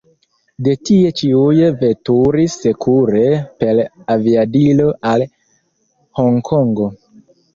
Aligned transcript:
De 0.67 0.71
tie 0.89 1.09
ĉiuj 1.19 1.65
veturis 1.81 2.55
sekure 2.63 3.21
per 3.63 3.81
aviadilo 4.15 4.89
al 5.13 5.27
Honkongo. 6.21 6.89